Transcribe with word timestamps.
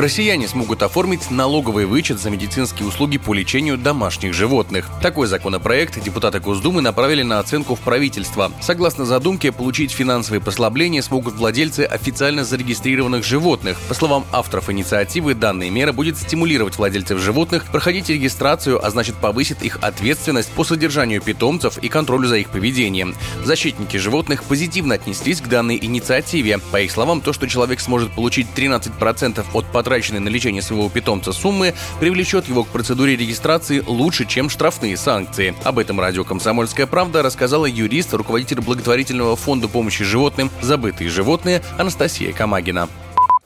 Россияне 0.00 0.48
смогут 0.48 0.82
оформить 0.82 1.30
налоговый 1.30 1.84
вычет 1.84 2.18
за 2.18 2.30
медицинские 2.30 2.88
услуги 2.88 3.18
по 3.18 3.34
лечению 3.34 3.76
домашних 3.76 4.32
животных. 4.32 4.88
Такой 5.02 5.26
законопроект 5.26 6.02
депутаты 6.02 6.40
Госдумы 6.40 6.80
направили 6.80 7.22
на 7.22 7.38
оценку 7.38 7.74
в 7.74 7.80
правительство. 7.80 8.50
Согласно 8.62 9.04
задумке, 9.04 9.52
получить 9.52 9.90
финансовые 9.90 10.40
послабления 10.40 11.02
смогут 11.02 11.34
владельцы 11.34 11.80
официально 11.80 12.44
зарегистрированных 12.44 13.26
животных. 13.26 13.78
По 13.88 13.94
словам 13.94 14.24
авторов 14.32 14.70
инициативы, 14.70 15.34
данная 15.34 15.68
мера 15.68 15.92
будет 15.92 16.16
стимулировать 16.16 16.78
владельцев 16.78 17.18
животных 17.18 17.66
проходить 17.66 18.08
регистрацию, 18.08 18.82
а 18.82 18.88
значит 18.88 19.16
повысит 19.16 19.62
их 19.62 19.80
ответственность 19.82 20.48
по 20.52 20.64
содержанию 20.64 21.20
питомцев 21.20 21.76
и 21.76 21.90
контролю 21.90 22.26
за 22.26 22.38
их 22.38 22.48
поведением. 22.48 23.14
Защитники 23.44 23.98
животных 23.98 24.44
позитивно 24.44 24.94
отнеслись 24.94 25.42
к 25.42 25.48
данной 25.48 25.76
инициативе. 25.76 26.56
По 26.72 26.80
их 26.80 26.90
словам, 26.90 27.20
то, 27.20 27.34
что 27.34 27.46
человек 27.46 27.80
сможет 27.80 28.10
получить 28.12 28.46
13% 28.56 29.44
от 29.52 29.66
потраченных 29.66 29.89
потраченной 29.90 30.20
на 30.20 30.28
лечение 30.28 30.62
своего 30.62 30.88
питомца 30.88 31.32
суммы 31.32 31.74
привлечет 31.98 32.46
его 32.46 32.62
к 32.62 32.68
процедуре 32.68 33.16
регистрации 33.16 33.82
лучше, 33.84 34.24
чем 34.24 34.48
штрафные 34.48 34.96
санкции. 34.96 35.52
Об 35.64 35.80
этом 35.80 35.98
радио 35.98 36.22
«Комсомольская 36.22 36.86
правда» 36.86 37.24
рассказала 37.24 37.66
юрист, 37.66 38.14
руководитель 38.14 38.60
благотворительного 38.60 39.34
фонда 39.34 39.66
помощи 39.66 40.04
животным 40.04 40.48
«Забытые 40.62 41.10
животные» 41.10 41.60
Анастасия 41.76 42.32
Камагина. 42.32 42.88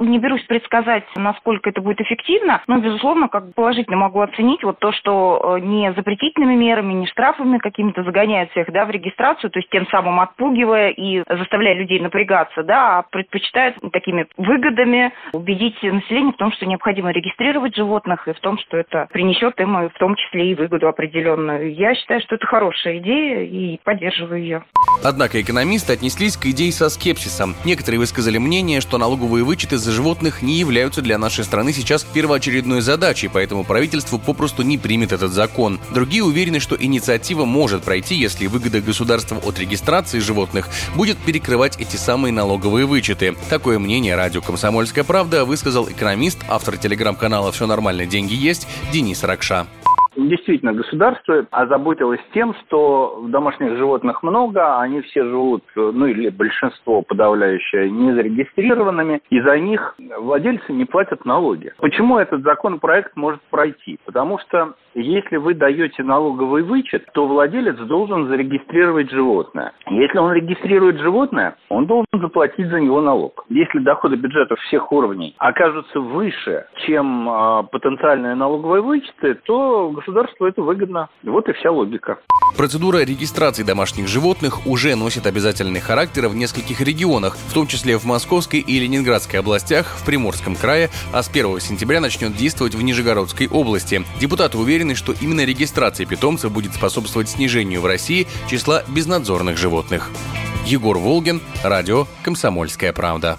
Не 0.00 0.18
берусь 0.18 0.42
предсказать, 0.44 1.04
насколько 1.16 1.70
это 1.70 1.80
будет 1.80 2.00
эффективно, 2.00 2.62
но, 2.66 2.78
безусловно, 2.78 3.28
как 3.28 3.54
положительно 3.54 3.96
могу 3.96 4.20
оценить 4.20 4.62
вот 4.62 4.78
то, 4.78 4.92
что 4.92 5.56
э, 5.58 5.60
не 5.60 5.92
запретительными 5.92 6.54
мерами, 6.54 6.92
не 6.92 7.06
штрафами 7.06 7.58
какими-то 7.58 8.02
загоняют 8.04 8.50
всех 8.52 8.70
да, 8.72 8.84
в 8.84 8.90
регистрацию, 8.90 9.50
то 9.50 9.58
есть 9.58 9.70
тем 9.70 9.86
самым 9.88 10.20
отпугивая 10.20 10.90
и 10.90 11.22
заставляя 11.28 11.74
людей 11.74 12.00
напрягаться, 12.00 12.62
да, 12.62 12.98
а 12.98 13.02
предпочитают 13.02 13.76
такими 13.92 14.26
выгодами 14.36 15.12
убедить 15.32 15.82
население 15.82 16.32
в 16.32 16.36
том, 16.36 16.52
что 16.52 16.66
необходимо 16.66 17.10
регистрировать 17.10 17.74
животных 17.76 18.28
и 18.28 18.32
в 18.32 18.40
том, 18.40 18.58
что 18.58 18.76
это 18.76 19.08
принесет 19.12 19.58
им 19.60 19.88
в 19.88 19.98
том 19.98 20.14
числе 20.16 20.52
и 20.52 20.54
выгоду 20.54 20.88
определенную. 20.88 21.74
Я 21.74 21.94
считаю, 21.94 22.20
что 22.20 22.36
это 22.36 22.46
хорошая 22.46 22.98
идея 22.98 23.42
и 23.42 23.78
поддерживаю 23.82 24.40
ее. 24.40 24.64
Однако 25.04 25.40
экономисты 25.40 25.92
отнеслись 25.92 26.36
к 26.36 26.46
идее 26.46 26.72
со 26.72 26.88
скепсисом. 26.88 27.54
Некоторые 27.64 28.00
высказали 28.00 28.38
мнение, 28.38 28.80
что 28.80 28.98
налоговые 28.98 29.44
вычеты 29.44 29.76
за 29.76 29.87
животных 29.92 30.42
не 30.42 30.58
являются 30.58 31.02
для 31.02 31.18
нашей 31.18 31.44
страны 31.44 31.72
сейчас 31.72 32.04
первоочередной 32.04 32.80
задачей, 32.80 33.28
поэтому 33.28 33.64
правительство 33.64 34.18
попросту 34.18 34.62
не 34.62 34.78
примет 34.78 35.12
этот 35.12 35.32
закон. 35.32 35.80
Другие 35.92 36.24
уверены, 36.24 36.60
что 36.60 36.76
инициатива 36.76 37.44
может 37.44 37.82
пройти, 37.82 38.14
если 38.14 38.46
выгода 38.46 38.80
государства 38.80 39.38
от 39.38 39.58
регистрации 39.58 40.18
животных 40.18 40.68
будет 40.94 41.18
перекрывать 41.18 41.76
эти 41.78 41.96
самые 41.96 42.32
налоговые 42.32 42.86
вычеты. 42.86 43.34
Такое 43.48 43.78
мнение 43.78 44.14
радио 44.16 44.40
«Комсомольская 44.40 45.04
правда» 45.04 45.44
высказал 45.44 45.88
экономист, 45.88 46.38
автор 46.48 46.76
телеграм-канала 46.76 47.52
«Все 47.52 47.66
нормально, 47.66 48.06
деньги 48.06 48.34
есть» 48.34 48.66
Денис 48.92 49.22
Ракша. 49.22 49.66
Действительно, 50.28 50.74
государство 50.74 51.46
озаботилось 51.50 52.20
тем, 52.34 52.54
что 52.66 53.24
домашних 53.28 53.76
животных 53.76 54.22
много, 54.22 54.78
они 54.78 55.00
все 55.00 55.24
живут, 55.24 55.64
ну 55.74 56.06
или 56.06 56.28
большинство 56.28 57.00
подавляющее, 57.02 57.90
не 57.90 58.12
зарегистрированными, 58.12 59.22
и 59.30 59.40
за 59.40 59.58
них 59.58 59.94
владельцы 60.18 60.72
не 60.72 60.84
платят 60.84 61.24
налоги. 61.24 61.72
Почему 61.78 62.18
этот 62.18 62.42
законопроект 62.42 63.16
может 63.16 63.40
пройти? 63.50 63.98
Потому 64.04 64.38
что 64.38 64.74
если 64.94 65.36
вы 65.36 65.54
даете 65.54 66.02
налоговый 66.02 66.62
вычет, 66.62 67.06
то 67.12 67.26
владелец 67.26 67.76
должен 67.76 68.28
зарегистрировать 68.28 69.10
животное. 69.10 69.72
Если 69.88 70.18
он 70.18 70.32
регистрирует 70.32 70.98
животное, 70.98 71.56
он 71.68 71.86
должен 71.86 72.06
заплатить 72.12 72.68
за 72.68 72.80
него 72.80 73.00
налог. 73.00 73.44
Если 73.48 73.78
доходы 73.78 74.16
бюджета 74.16 74.56
всех 74.56 74.90
уровней 74.92 75.34
окажутся 75.38 76.00
выше, 76.00 76.66
чем 76.86 77.28
э, 77.28 77.62
потенциальные 77.70 78.34
налоговые 78.34 78.82
вычеты, 78.82 79.34
то 79.44 79.90
государству 80.18 80.46
это 80.46 80.62
выгодно. 80.62 81.08
Вот 81.22 81.48
и 81.48 81.52
вся 81.52 81.70
логика. 81.70 82.18
Процедура 82.56 82.98
регистрации 83.04 83.62
домашних 83.62 84.08
животных 84.08 84.66
уже 84.66 84.94
носит 84.96 85.26
обязательный 85.26 85.80
характер 85.80 86.28
в 86.28 86.34
нескольких 86.34 86.80
регионах, 86.80 87.36
в 87.36 87.52
том 87.52 87.66
числе 87.66 87.98
в 87.98 88.04
Московской 88.04 88.60
и 88.60 88.80
Ленинградской 88.80 89.38
областях, 89.40 89.86
в 89.98 90.04
Приморском 90.04 90.56
крае, 90.56 90.90
а 91.12 91.22
с 91.22 91.28
1 91.28 91.60
сентября 91.60 92.00
начнет 92.00 92.34
действовать 92.34 92.74
в 92.74 92.82
Нижегородской 92.82 93.48
области. 93.48 94.02
Депутаты 94.20 94.58
уверены, 94.58 94.94
что 94.94 95.12
именно 95.20 95.44
регистрация 95.44 96.06
питомца 96.06 96.48
будет 96.48 96.74
способствовать 96.74 97.28
снижению 97.28 97.80
в 97.80 97.86
России 97.86 98.26
числа 98.48 98.82
безнадзорных 98.88 99.56
животных. 99.56 100.10
Егор 100.66 100.98
Волгин, 100.98 101.40
радио 101.62 102.06
«Комсомольская 102.22 102.92
правда». 102.92 103.38